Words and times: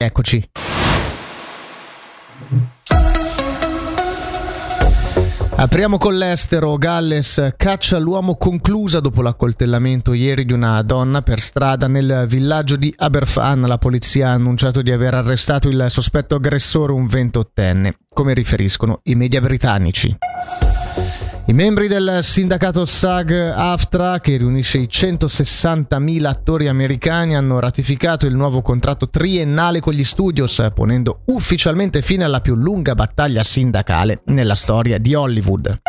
Eccoci. 0.00 0.50
Apriamo 5.56 5.98
con 5.98 6.16
l'estero. 6.16 6.76
Galles 6.76 7.54
caccia 7.56 7.98
l'uomo 7.98 8.36
conclusa 8.36 9.00
dopo 9.00 9.22
l'accoltellamento 9.22 10.12
ieri 10.12 10.44
di 10.44 10.52
una 10.52 10.80
donna 10.82 11.22
per 11.22 11.40
strada 11.40 11.88
nel 11.88 12.26
villaggio 12.28 12.76
di 12.76 12.94
Aberfan. 12.96 13.62
La 13.62 13.78
polizia 13.78 14.28
ha 14.28 14.34
annunciato 14.34 14.82
di 14.82 14.92
aver 14.92 15.14
arrestato 15.14 15.68
il 15.68 15.86
sospetto 15.88 16.36
aggressore, 16.36 16.92
un 16.92 17.08
ventottenne, 17.08 17.96
come 18.08 18.34
riferiscono 18.34 19.00
i 19.02 19.16
media 19.16 19.40
britannici. 19.40 20.16
I 21.48 21.54
membri 21.54 21.88
del 21.88 22.18
sindacato 22.20 22.84
SAG-AFTRA, 22.84 24.20
che 24.20 24.36
riunisce 24.36 24.76
i 24.76 24.86
160.000 24.90 26.26
attori 26.26 26.68
americani, 26.68 27.34
hanno 27.34 27.58
ratificato 27.58 28.26
il 28.26 28.34
nuovo 28.34 28.60
contratto 28.60 29.08
triennale 29.08 29.80
con 29.80 29.94
gli 29.94 30.04
studios, 30.04 30.62
ponendo 30.74 31.22
ufficialmente 31.28 32.02
fine 32.02 32.24
alla 32.24 32.42
più 32.42 32.54
lunga 32.54 32.94
battaglia 32.94 33.42
sindacale 33.42 34.20
nella 34.26 34.54
storia 34.54 34.98
di 34.98 35.14
Hollywood. 35.14 35.87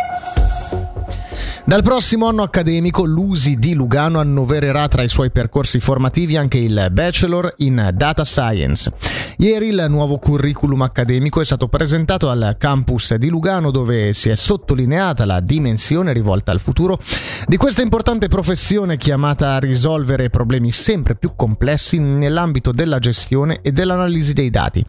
Dal 1.70 1.84
prossimo 1.84 2.28
anno 2.28 2.42
accademico 2.42 3.06
l'USI 3.06 3.56
di 3.58 3.76
Lugano 3.76 4.20
annovererà 4.20 4.88
tra 4.88 5.04
i 5.04 5.08
suoi 5.08 5.30
percorsi 5.30 5.80
formativi 5.80 6.36
anche 6.36 6.58
il 6.58 6.88
Bachelor 6.92 7.54
in 7.58 7.92
Data 7.94 8.24
Science. 8.24 8.92
Ieri 9.38 9.68
il 9.68 9.86
nuovo 9.88 10.18
curriculum 10.18 10.82
accademico 10.82 11.42
è 11.42 11.46
stato 11.46 11.68
presentato 11.68 12.28
al 12.28 12.56
campus 12.58 13.14
di 13.14 13.30
Lugano 13.30 13.70
dove 13.70 14.14
si 14.14 14.32
è 14.32 14.36
sottolineata 14.36 15.26
la 15.26 15.42
dimensione 15.42 16.12
rivolta 16.12 16.52
al 16.52 16.60
futuro 16.60 16.98
di 17.46 17.56
questa 17.56 17.84
importante 17.84 18.30
professione 18.30 18.98
chiamata 18.98 19.54
a 19.54 19.60
risolvere 19.60 20.32
problemi 20.32 20.72
sempre 20.72 21.16
più 21.16 21.34
complessi 21.36 22.00
nell'ambito 22.00 22.72
della 22.72 22.98
gestione 22.98 23.60
e 23.62 23.72
dell'analisi 23.72 24.34
dei 24.34 24.50
dati. 24.50 24.84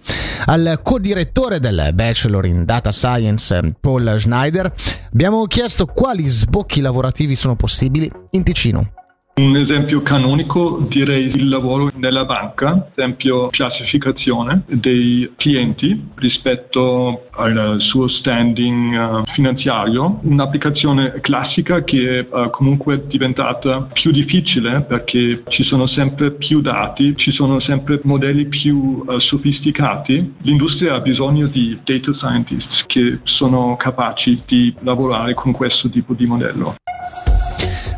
Al 0.47 0.81
co-direttore 0.83 1.61
del 1.61 1.91
Bachelor 1.93 2.47
in 2.47 2.65
Data 2.65 2.91
Science, 2.91 3.75
Paul 3.79 4.15
Schneider, 4.19 4.73
abbiamo 5.13 5.45
chiesto 5.47 5.87
quali 5.87 6.29
sbocchi 6.29 6.81
lavorativi 6.81 7.35
sono 7.35 7.57
possibili 7.57 8.11
in 8.31 8.43
Ticino. 8.43 9.00
Un 9.37 9.57
esempio 9.57 10.03
canonico 10.03 10.85
direi 10.91 11.29
il 11.29 11.49
lavoro 11.49 11.89
nella 11.95 12.27
banca, 12.27 12.89
esempio 12.95 13.47
classificazione 13.49 14.65
dei 14.67 15.33
clienti 15.37 16.09
rispetto 16.17 17.27
al 17.31 17.77
suo 17.81 18.07
standing 18.09 18.93
uh, 18.93 19.23
finanziario, 19.33 20.19
un'applicazione 20.25 21.21
classica 21.23 21.83
che 21.85 22.19
è 22.19 22.27
uh, 22.29 22.51
comunque 22.51 23.07
diventata 23.07 23.89
più 23.93 24.11
difficile 24.11 24.83
perché 24.83 25.43
ci 25.49 25.63
sono 25.65 25.87
sempre 25.87 26.33
più 26.33 26.61
dati, 26.61 27.15
ci 27.17 27.31
sono 27.33 27.61
sempre 27.61 27.99
modelli 28.03 28.45
più 28.45 29.03
uh, 29.07 29.19
sofisticati. 29.21 30.35
L'industria 30.43 30.97
ha 30.97 31.01
bisogno 31.01 31.47
di 31.47 31.79
data 31.83 32.13
scientists 32.13 32.85
che 32.89 33.21
sono 33.25 33.77
capaci 33.77 34.43
di 34.47 34.75
lavorare 34.81 35.33
con 35.33 35.53
questo 35.53 35.89
tipo 35.89 36.13
di 36.13 36.27
modello. 36.27 36.75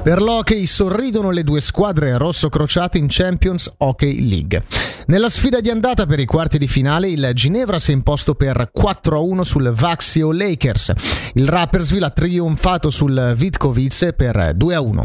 Per 0.03 0.21
l'hockey 0.21 0.67
sorridono 0.67 1.31
le 1.31 1.45
due 1.45 1.61
squadre 1.61 2.19
rosso-crociate 2.19 2.99
in 2.99 3.07
Champions 3.09 3.73
Hockey 3.79 4.29
League. 4.29 4.65
Nella 5.07 5.29
sfida 5.29 5.61
di 5.61 5.71
andata 5.71 6.07
per 6.07 6.19
i 6.19 6.25
quarti 6.25 6.59
di 6.59 6.67
finale 6.67 7.09
il 7.09 7.31
Ginevra 7.35 7.79
si 7.79 7.93
è 7.93 7.95
imposto 7.95 8.35
per 8.35 8.73
4-1 8.77 9.43
sul 9.43 9.71
Vaxio 9.71 10.33
Lakers. 10.33 10.93
Il 11.35 11.47
Rappersville 11.47 12.07
ha 12.07 12.11
trionfato 12.11 12.91
sul 12.91 13.35
Vitkovice 13.37 14.13
per 14.13 14.57
2-1. 14.59 15.05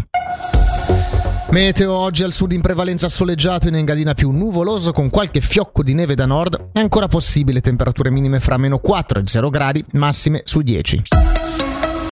Meteo 1.52 1.94
oggi 1.94 2.24
al 2.24 2.34
sud 2.34 2.54
in 2.54 2.62
prevalenza 2.62 3.08
soleggiato 3.08 3.68
in 3.68 3.76
Engadina 3.76 4.16
più 4.16 4.32
nuvoloso 4.32 4.94
con 4.94 5.12
qualche 5.12 5.42
fiocco 5.42 5.84
di 5.84 5.94
neve 5.94 6.16
da 6.16 6.26
nord. 6.26 6.72
È 6.74 6.80
ancora 6.80 7.08
possibile 7.08 7.62
temperature 7.62 8.10
minime 8.10 8.40
fra 8.40 8.58
meno 8.58 8.80
4 8.80 9.20
e 9.20 9.24
0 9.28 9.50
gradi, 9.52 9.86
massime 9.92 10.42
su 10.44 10.62
10. 10.62 11.04